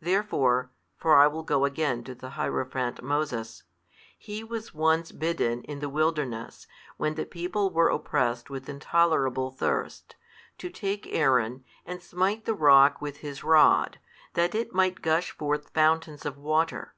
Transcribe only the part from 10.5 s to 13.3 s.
to take Aaron, and smite the rock with